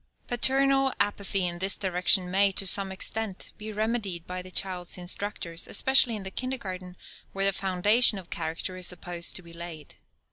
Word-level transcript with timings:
Paternal 0.27 0.91
apathy 0.99 1.45
in 1.45 1.59
this 1.59 1.77
direction 1.77 2.31
may, 2.31 2.51
to 2.53 2.65
some 2.65 2.91
extent, 2.91 3.53
be 3.59 3.71
remedied 3.71 4.25
by 4.25 4.41
the 4.41 4.49
child's 4.49 4.97
instructors, 4.97 5.67
especially 5.67 6.15
in 6.15 6.23
the 6.23 6.31
kindergarten, 6.31 6.97
where 7.33 7.45
the 7.45 7.53
foundation 7.53 8.17
of 8.17 8.31
character 8.31 8.75
is 8.75 8.87
supposed 8.87 9.35
to 9.35 9.43
be 9.43 9.53
laid. 9.53 9.93